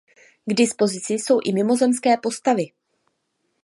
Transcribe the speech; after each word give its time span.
K 0.47 0.53
dispozici 0.53 1.13
jsou 1.13 1.39
i 1.45 1.53
mimozemské 1.53 2.17
postavy. 2.17 2.71